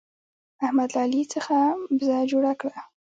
[0.65, 1.55] احمد له علي څخه
[1.97, 2.77] بزه جوړه کړه.